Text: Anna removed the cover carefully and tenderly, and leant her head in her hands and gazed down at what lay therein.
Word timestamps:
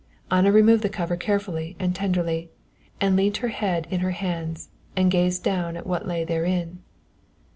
Anna 0.31 0.51
removed 0.51 0.81
the 0.81 0.89
cover 0.89 1.15
carefully 1.15 1.75
and 1.77 1.95
tenderly, 1.95 2.49
and 2.99 3.15
leant 3.15 3.37
her 3.37 3.49
head 3.49 3.85
in 3.91 3.99
her 3.99 4.09
hands 4.17 4.69
and 4.95 5.11
gazed 5.11 5.43
down 5.43 5.77
at 5.77 5.85
what 5.85 6.07
lay 6.07 6.23
therein. 6.23 6.79